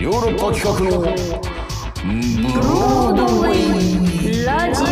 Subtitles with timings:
[0.00, 1.08] ヨーロッパ企画のブ
[2.58, 3.52] ロードウェ
[4.42, 4.82] イラジ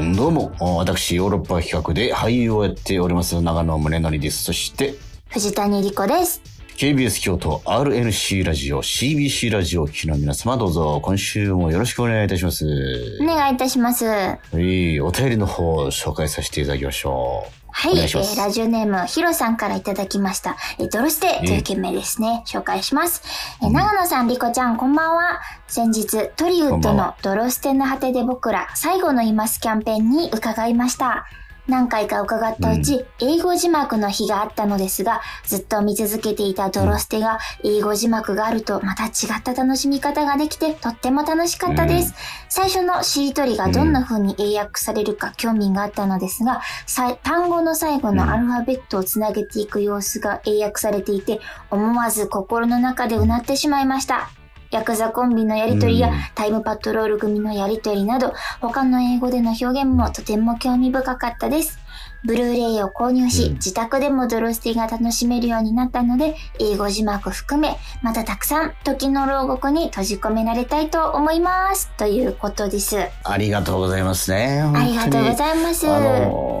[0.00, 4.44] オどうも、私、ヨーロッパ企画で俳優をやっております、長野宗則です。
[4.44, 4.94] そして、
[5.28, 6.57] 藤谷莉子です。
[6.78, 13.18] KBS 京都 RNC ラジオ CBC ラジオをお聞きの皆様どうぞ今週もよろしくお願いいたします。
[13.20, 14.04] お願いいたします。
[14.04, 17.68] ははい、お便りの方を紹介させていただきましょう。
[17.88, 20.56] い、お願いえーラジオネーム、ヒロさんからいただきました。
[20.78, 22.44] えードロステという件名ですね。
[22.46, 23.24] 紹介します。
[23.60, 25.40] えー長野さん、莉子ちゃん、こんばんは。
[25.66, 31.26] 先日、トリウッドのドロステの果てで僕ら、最後のいますキャンペーンに伺いました。
[31.68, 42.14] 何回か伺ったうち、英語字幕の日があったのですが、ずっと見続けていたドロステが、英語字幕があるとまた違った楽しみ方ができて、とっても楽しかったです。
[42.48, 51.38] 最初のしりとりがどんな風に英訳されるか興味があったのですが、さ単語の最後のアルファベットをつなげていく様子が英訳されていて、
[51.70, 54.30] 思わず心の中でうなってしまいました。
[54.70, 61.78] ヤクザコンビのやりとりやうんタイムパトロール組のやりとりなど、他の英語での表現もとても興味深かったです。
[62.24, 71.90] ブルーレイを購入し、うん自宅でもドロスティが楽しめるようになったので、英語字幕含め、またたくさん時の牢獄に閉じ込められたいと思います。
[71.96, 72.98] ということです。
[73.24, 74.60] ありがとうございますね。
[74.60, 75.88] ありがとうございます。
[75.88, 76.57] あの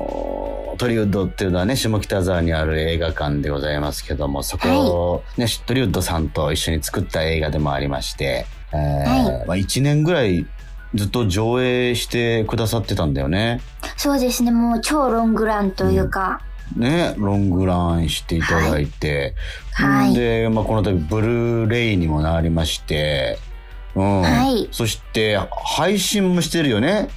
[0.78, 10.46] トリウッドっていうのはね、下北沢にある映画館でございますけども、そこを、ね、トリウッドさんと一緒に作った映画でもありまして、えーはまあ、1年ぐらい
[10.94, 13.60] ずっと上映してくださってたんだよね。
[13.96, 16.40] そうですね、もう超ロングランというか、
[16.76, 19.34] ね、ロングランしていただいて、
[19.72, 20.14] はい。
[20.14, 23.38] で、まあ、この度ブルーレイにもなりまして、
[23.94, 24.22] うん。
[24.22, 24.68] はい。
[24.70, 27.08] そして、配信もしてるよね。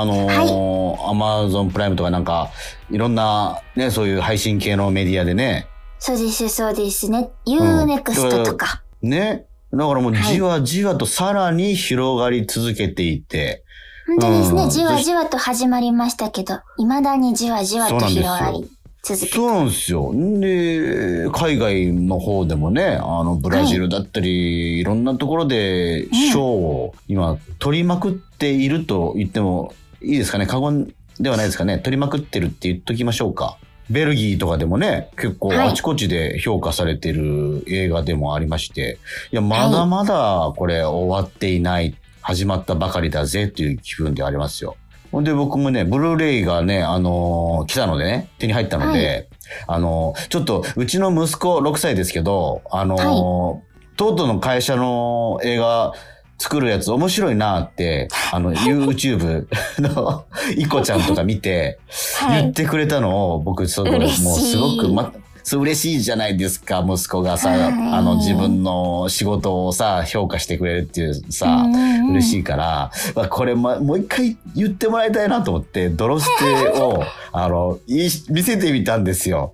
[0.00, 2.50] あのー、アマゾンプライムとかなんか、
[2.90, 5.68] いろんな、ね、そういう配信系のメディアでね。
[5.98, 7.30] そうです、そうですね。
[7.46, 8.82] UNEXT とか。
[9.02, 9.46] ね。
[9.72, 13.64] だからもうはいじわじわとさらに広がり続けていて、
[14.06, 18.68] 本当ですね、うんじわじわと始まりましたけど、未だにじわじわと広がり
[19.02, 19.32] 続けて。
[19.32, 20.12] そうなんですよ。
[20.12, 29.72] で、海外の方でもね、あの、ブラジルだったり、い、ろんなところで賞を今取りまくっていると言っても
[30.04, 30.46] いいですかね？
[30.46, 31.78] 過言ではないですかね？
[31.78, 33.58] 取りまくってるって言っときましょうか。
[33.90, 38.98] ベルギーとかでもね、結構はいあちこちで評価されてる映画でもありまして、
[39.30, 44.76] いや、まだまだこれ終わっていない、始まったばかりだぜという気分でありますよ。
[45.12, 49.28] ほんで僕もね、ブルーレイがね、あのー来たのでね、手に入ったので、
[49.66, 55.92] あのーちょっと、うちの息子6歳ですけど、あのートートの会社の映画
[56.38, 59.46] 作るやつ面白いなって、あの、YouTube
[59.78, 60.24] の
[60.56, 61.78] イコちゃんとか見て、
[62.18, 62.42] はい。
[62.42, 65.12] 言ってくれたのを僕、すごい、もうすごく、ま、
[65.44, 71.66] そう嬉しいじゃないですか、息子がさ、はいあの、自分の仕事をさ、評価してくれるっていうさ、
[72.10, 72.40] 嬉しい。
[72.40, 79.52] いから、まあ、これ、ま、もう一回言ってもらいたいなと思って、ドロステを、 あの、い見せてみたんですよ。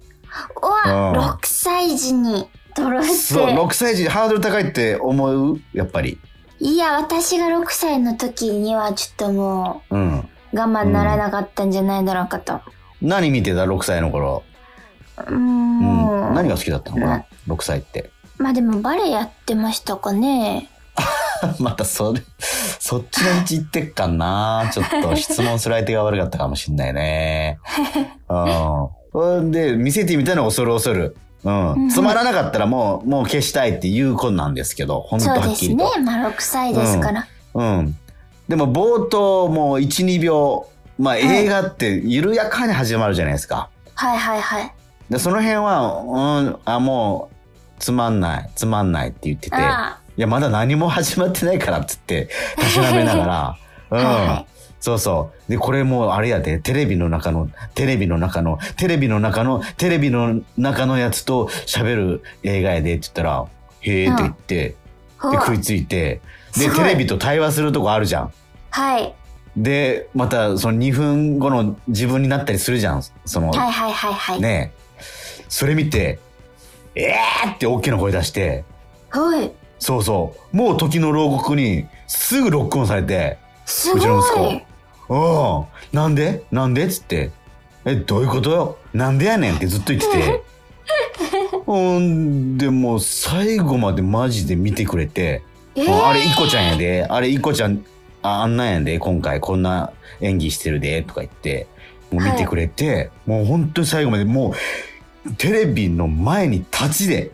[0.86, 3.54] うわ、うん6歳児にドロスそう、テ。
[3.54, 5.60] 6歳児ハードル高いって思う？
[5.74, 6.18] やっぱり。
[6.60, 10.18] いや、私が6歳の時にはちょっともうん。
[10.20, 12.60] う我慢ならなかったんじゃないだろうかと。
[13.00, 14.42] 何見てた ?6 歳の頃。
[15.16, 16.30] うーうん。
[16.30, 16.34] ん。
[16.34, 18.10] 何が好きだったのかな ?6 歳って。
[18.36, 20.68] まあでもバレエやってましたかね。
[21.58, 24.70] またそれ、そっちの道行ってっかな。
[24.72, 27.58] ちょっと質問する相手が悪かったかもしんないね。
[29.14, 31.16] うんで、見せてみたの恐る恐る。
[31.44, 31.88] ううんん。
[31.90, 36.00] つまらなかったらもう、もう消したいっていう子なんですけど、本当そうはっきりですねと。。
[36.02, 37.26] まあ6歳ですから。
[37.54, 37.96] うん。
[38.48, 40.66] でも冒頭もう1、2秒、
[40.98, 43.68] まあい映画って緩やかに始まるじゃないですか。
[43.94, 44.72] はいはいはい。
[45.08, 47.36] で、その辺は、うん、あ、もう、
[47.80, 53.56] つまんない、つまんないって言ってて、いあや、まだ何も始まってないからっつって、たしなめながら、
[53.90, 54.04] うん。
[54.04, 55.50] はいはいそうそう。
[55.50, 63.46] で、これもうあれやで、テレビの中の、テレビの中の、テレビの中の、テレビの中のやつと喋る映画やでって言ったら、
[63.82, 64.74] へーって言って、
[65.18, 65.30] あ。
[65.30, 66.22] で、ほう食いついて、
[66.56, 68.32] で、テレビと対話するとこあるじゃん。
[68.70, 69.14] はい。
[69.56, 73.02] で、また、その2分後の自分になったりするじゃん。
[73.26, 74.40] その、はいはいはいはい。
[74.40, 75.04] ねえ。
[75.48, 76.18] それ見て、
[76.94, 78.64] えーって大きな声出して、
[79.10, 79.52] はい。
[79.78, 80.56] そうそう。
[80.56, 83.98] もう時の牢獄にすぐロックオンされて、すごい。
[83.98, 84.69] うちの息子
[85.10, 85.66] うん。
[85.92, 86.44] なんで？
[86.50, 86.84] なんで？
[86.84, 87.30] っつって。
[87.84, 88.50] え、どういうこと？
[88.50, 89.56] よなんでやねん？
[89.56, 90.42] ってずっと言ってて。
[91.66, 95.42] ほんで、もう最後までマジで見てくれて、
[95.74, 97.06] えもうあれ、イコちゃんやで。
[97.08, 97.84] あれ、イコちゃん、
[98.22, 99.40] ああんなんやで、今回。
[99.40, 101.66] こんな演技してるで、とか言って、
[102.10, 104.54] もう見てくれて、もう本当に最後まで、も
[105.26, 107.30] う、テレビの前に立ちで、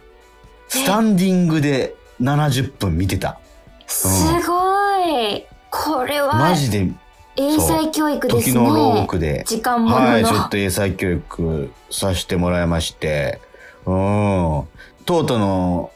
[0.68, 3.38] スタンディングで70分見てた。
[3.86, 4.06] す
[4.46, 4.62] ご
[5.08, 5.44] い。
[5.70, 6.34] これは。
[6.34, 6.88] マジで、
[7.36, 9.00] 英才教育です時の牢ね。
[9.02, 9.44] 獄で。
[9.46, 9.94] 時間も。
[9.94, 13.40] はい、ちょっと英才教育させてもらいまして、
[13.84, 14.64] うん。
[15.04, 15.90] とうとうの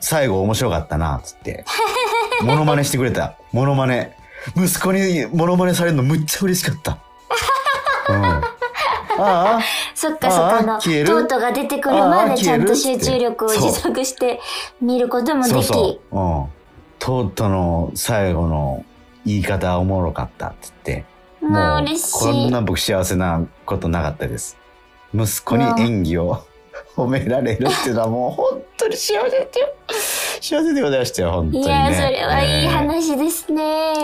[0.00, 1.64] 最後面白かったな、つって。
[2.42, 3.34] モノマネしてくれた。
[3.52, 4.16] モノマネ。
[4.56, 6.98] 息子にモノマネされるのむっちゃ嬉しかった。
[8.08, 8.24] うん。
[8.24, 9.60] ああ、
[9.94, 11.06] そっかそっか、の、消える？
[11.06, 14.40] トートが出てくるまでちゃんと集中力を持続して
[14.80, 16.18] 見ることもでき、そうそう。
[16.18, 16.46] うん。
[16.98, 18.84] とうとうの最後の
[19.26, 21.04] 言い方おもろかった、つって。
[21.40, 22.50] まあもう嬉しこんい。
[22.50, 24.56] な僕幸せなことなかったです。
[25.14, 26.44] 息子に演技を
[26.96, 29.50] 褒められるっていうのはもう本当に幸せで。
[30.42, 31.68] 幸せでございましたよ、本当に、ね。
[31.68, 33.62] いや、それはいいえー話ですね。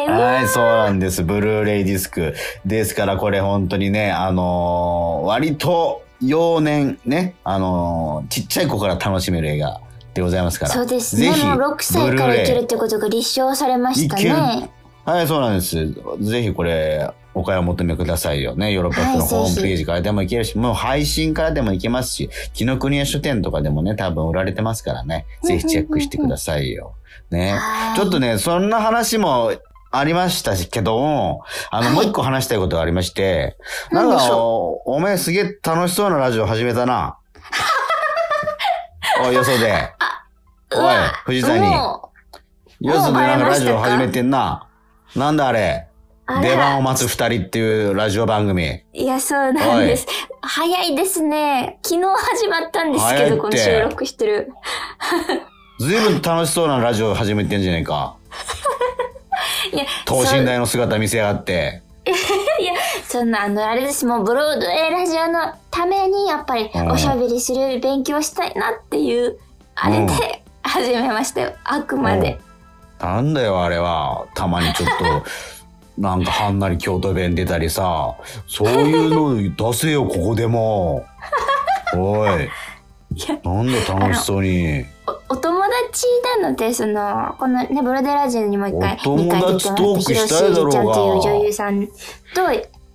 [0.09, 1.23] はい、そうなんです。
[1.25, 2.35] ブルーレイディスク。
[2.65, 9.81] ですからこれ本当にね、あのー割と幼年ね、あのーちっちゃい子から楽しめる映画
[10.15, 10.73] でございますから。
[10.73, 11.31] そうですね。
[11.31, 11.39] もう
[11.73, 14.71] 6歳からいけるってことが立証されましたね。
[15.07, 15.95] はい、そうなんです。
[16.21, 18.73] ぜひこれ、お買い求めくださいよね。
[18.73, 25.25] ヨーロッパのホームページからでもいけるし、もう配信からでもいけますし、紀ノ国屋書店とかでもね、多分売られてますからね。
[25.45, 26.95] ぜひチェックしてくださいよ。
[27.31, 27.53] ね。
[27.53, 29.53] はいちょっとね、そんな話も
[29.93, 33.57] ありましたけども、あの、はいもう一個話したいことがありまして、
[33.93, 37.17] なん何でしか、おおめえすげえ楽しそうなラジオ始めたな。
[39.25, 39.93] おい、よそで。
[40.75, 40.95] おい、
[41.27, 41.61] 藤谷。
[41.61, 42.11] も
[42.81, 44.67] よそでなんかラジオ始めてんな。
[45.15, 45.89] なんだあれ？
[46.43, 48.81] 出番を待つ二人っていうラジオ番組。
[48.93, 50.07] いや、そうなんです。
[50.43, 51.79] 早いですね。
[51.85, 54.53] 昨日始まったんですけど、この収録してる。
[55.79, 58.17] ずいぶん楽しそうなラジオ始めてんじゃねえか。
[59.73, 61.83] いや、等身大の姿見せやがって。
[63.07, 64.05] そんな、あの、あれです。
[64.05, 69.39] もう、ブロードウェイラジオのために、やっぱりう、んおしゃべりするより勉強したいなっていう、
[69.77, 71.53] あれうんで 始めましたよ。
[71.65, 72.39] あくまで。
[72.99, 74.27] なんだよ、あれは。
[74.35, 75.25] たまにちょっと、
[76.01, 78.15] なんかはんなり京都弁出たりさ。
[78.47, 81.05] そういうの出せよ、ここでも。
[81.97, 82.49] おい。
[83.29, 84.85] やなんだ楽しそうに。
[85.29, 86.07] おお友達
[86.41, 91.93] なので、その、このね、ブロデラジオにもう一回、お友達トーク広したいだろうが瀬ちゃんという女優さんと、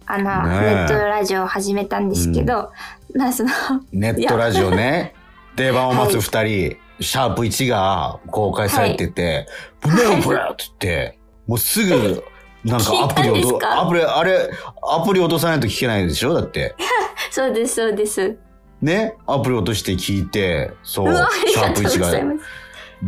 [0.06, 2.72] あの、ねえネットラジオを始めたんですけど、
[3.16, 3.50] まあその、
[3.92, 5.16] ネットラジオね。
[5.56, 9.48] 出番を待つ二人、シャープ1が公開されてて、
[9.82, 12.24] ブレーブレーって言って、もうすぐ、
[12.64, 13.82] なんかアプリをど、聞いたんですか？
[13.82, 14.50] アプリ、あれ、
[14.92, 16.34] アプリ落とさないと聞けないでしょ？
[16.34, 16.76] だって。
[17.32, 18.38] そうです、そうです。
[18.82, 19.16] ね？
[19.26, 21.16] アプリ落として聞いて、そうう
[21.48, 22.44] シャープがとうご1が。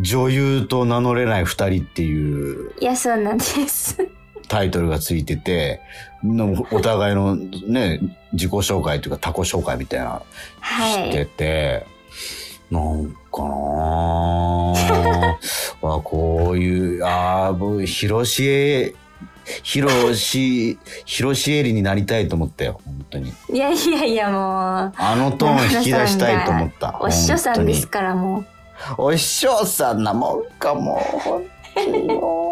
[0.01, 3.97] 女優と名乗れない二人っていういや、そうなんです。
[4.47, 5.81] タイトルがついてて、
[6.23, 7.99] のお互いのね、
[8.33, 10.23] 自己紹介というか他己紹介みたいな、
[10.59, 11.93] はしてい。
[12.73, 13.49] て、なんかな
[15.81, 18.93] あ、 あこういう、ああ、僕、広しえ、
[19.63, 23.33] 広し、広しえりになりたいと思ったよ、本当に。
[23.51, 26.97] いやいやいや、もう、あのトーン引き出したいと思った。
[27.01, 28.45] お師匠さんです本から、もう。
[28.97, 31.43] お師匠さんなもんかもう、本
[31.75, 32.43] 当にもう。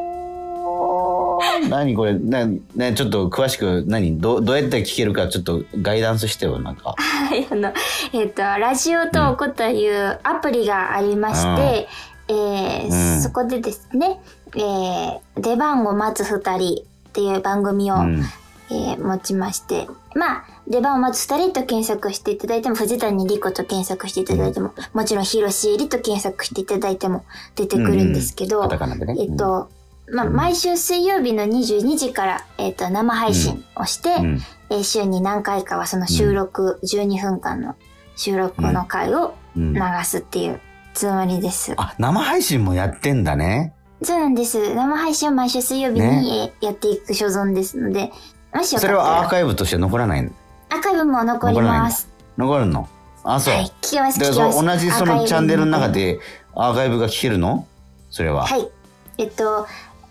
[1.70, 6.96] 何これ、な、ね、ちょっと詳しく、何ど、どうやって聞けるか、ちょっとガイダンスしてよ、なんか。
[7.32, 7.74] はい、あの、
[8.12, 11.88] えっ、と、ラジオトークというアプリがありまして、
[12.28, 13.22] えーうん。
[13.22, 14.20] そこでですね、
[14.54, 18.22] えー出番を待つ二人っていう番組を、うん。
[18.70, 27.24] えー持ちまして、まあ、出番を待つ二人と検索していただいても、藤谷莉子と検索していただいても、もちろん広瀬えりと検索していただいても
[27.56, 28.68] 出てくるんですけど、
[29.06, 29.16] ね。
[29.22, 29.70] えっと、
[30.14, 37.76] まあ、毎週水曜日の22時から、えっと、生配信をして、うん、うんえー週に何回かはその収録、12分間の
[38.16, 40.60] 収録の回をうん流すっていう
[40.94, 41.74] つもりです。
[41.78, 43.74] あ、生配信もやってんだね。
[44.04, 44.74] そうなんです。
[44.74, 48.12] 生配信を毎週水曜日に、えーやっていく所存ですので、
[48.54, 50.32] もしよかそれったらはアーカイブとして残らないの？
[50.70, 52.10] アーカイブも残ります。
[52.38, 52.88] 残るの？
[53.24, 53.54] あ、そう。
[53.54, 54.58] はい、聞けます、で聞けます。
[54.58, 56.20] そ同じそのチャンネルの中にで
[56.56, 57.68] アーカイブが聞けるの？
[58.10, 58.46] それは。
[58.46, 58.70] はい。
[59.18, 59.68] えっと、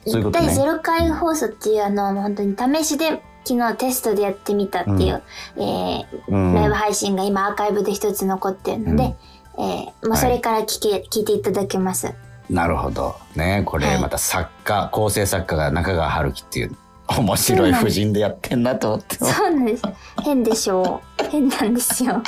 [0.06, 5.22] そういうことね第0回放送っていうあの、本当に試しで昨日テストでやってみたっていう、
[5.56, 6.54] えーうん。
[6.54, 9.14] ライブ配信が今アーカイブで一つ残ってるので、
[9.58, 12.14] えーもうそれから聞け、聞いていただけます。
[12.48, 13.16] なるほど。
[13.36, 16.76] ねこはいれまた作家、構成作家が中川春樹っていう
[17.18, 19.16] 面白い夫人でやってんなと思って。
[19.16, 19.82] そうなんです。
[20.22, 21.24] 変でしょう。
[21.30, 22.22] 変なんですよ。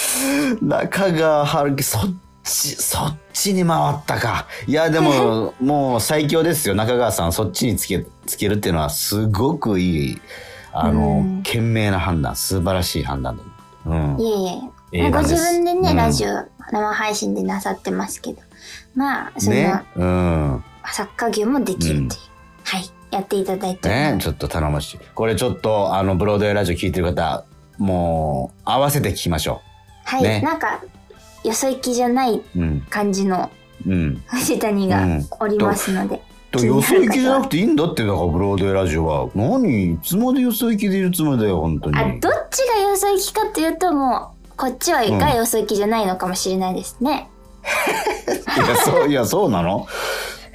[0.62, 4.46] 中川春樹、そっち、そっちに回ったか。
[4.66, 6.74] いや、でも、 もう最強ですよ。
[6.74, 10.20] 中川さん、そっちにつけ、つけるっていうのは、すごくいい、
[10.72, 12.36] あの、うん賢明な判断。
[12.36, 13.42] 素晴らしい判断だ。
[13.86, 14.20] うん。
[14.20, 15.10] いえいえ。
[15.10, 16.28] ご自分でね、うんラジオ
[16.72, 18.42] 生配信でなさってますけど。
[18.94, 19.84] まあ、そんねな。
[19.96, 20.64] うん。
[20.86, 22.00] 作家業もできるという。
[22.00, 22.08] うん
[22.64, 22.90] はい。
[23.10, 24.98] やっていただいてね、ちょっと頼もしい。
[25.14, 27.44] これちょっと、あの、ブロードウェイラジオ聞いてる方、
[27.78, 29.60] もう、合わせて聞きましょ
[30.04, 30.22] はい。
[30.22, 30.80] ねなんか、
[31.44, 32.80] よそ行きじゃないうん。
[32.90, 33.50] 感じの
[33.86, 34.22] うん。
[34.26, 36.20] 藤谷がうんおりますので。
[36.50, 39.28] とよそ行きじゃなくていいんだって、だからブロードウェイラジオは。
[39.34, 41.98] 何いつまでよそ行きでいるつもりだよ、本当に。
[41.98, 47.28] あ、どっちがよそ行きかというと、もう、こっちはうんがよそ行きじゃないのかもしれないですね。
[48.56, 49.86] いや、そう、いや、そうなの？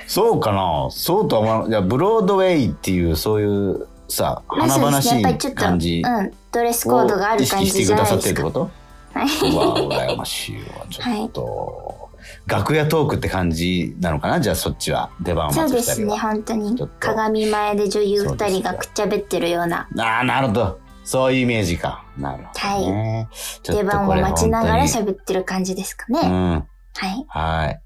[0.08, 0.88] そうかな？
[0.90, 1.70] そうとは思わない。
[1.70, 5.22] いや、ブロードウェイっていう、そういう、さ、まあ華々しい
[5.54, 8.08] 感じうん、ドレスコードがある感識してくだじじゃないですか。
[8.08, 8.72] さってるってこと？
[9.14, 10.86] はいうわ、羨ましいわ。
[10.90, 12.10] ちょっと、
[12.46, 14.40] 楽屋トークって感じなのかな？
[14.40, 15.10] じゃあそっちは。
[15.22, 16.16] 出番をそうですね。
[16.18, 20.80] 本当に鏡前で女優二人がくっちゃべってるようなああ、なるほど。
[21.04, 22.06] そういうイメージか。
[22.18, 23.28] なるほど、ね。
[23.64, 26.20] ちょっ出番を待ちながら本喋ってる感じですかね。
[26.22, 26.52] うん。
[26.52, 26.68] は
[27.08, 27.26] い。
[27.28, 27.82] はい。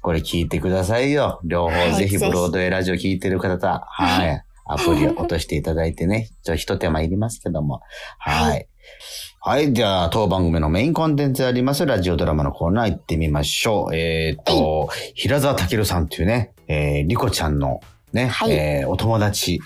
[0.00, 1.40] これ聞いてくださいよ。
[1.44, 3.86] 両方、はいぜひブロードウェイラジオ聞いてる方、は。
[3.90, 6.28] はいアプリを落としていただいてね。
[6.42, 7.80] ちょっと一手間いりますけども。
[8.18, 8.68] はい。
[9.40, 9.72] ははい。
[9.72, 13.96] じゃあ、当番組のメインコンテンツであります、ラジオドラマのコーナー行ってみましょう。
[13.96, 17.80] えっ、と、平沢健さんというね、えー、リコちゃんの
[18.12, 19.60] ね、はいえーお友達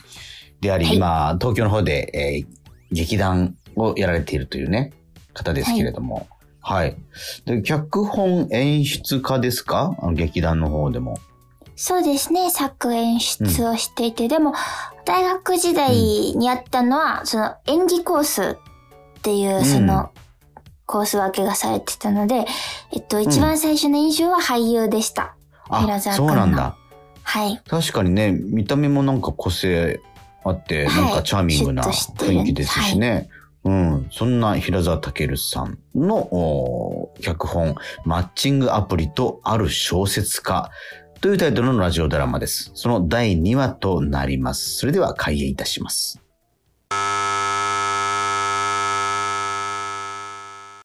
[0.60, 2.62] であり、はい今、東京の方で、えー
[2.92, 4.92] 劇団をやられているというね、
[5.32, 6.28] 方ですけれども。
[6.60, 6.94] はい。
[7.46, 9.96] で、脚本演出家ですか？
[9.98, 11.16] あの劇団の方でも。
[11.74, 14.52] そうですね、作演出をしていて、でも、
[15.06, 18.58] 大学時代にやったのは、その演技コース
[19.22, 20.10] っていうう、んその、
[20.86, 22.44] コース分けがされてたので、
[22.90, 25.36] えっと、一番最初の印象は俳優でした。
[25.68, 26.76] あ平、沢そうなんだ。
[27.22, 27.60] はい。
[27.68, 30.00] 確かにね、見た目もなんか個性
[30.42, 33.28] あって、はいなんかチャーミングな雰囲気ですしね。
[33.64, 34.08] うん。
[34.10, 40.68] そんな平沢健さんのお脚本、マッチングアプリとある小説家
[41.20, 42.72] というタイトルのラジオドラマです。
[42.74, 44.78] その第2話となります。
[44.78, 46.21] それでは開演いたします。